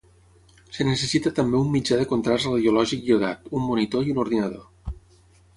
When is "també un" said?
1.41-1.69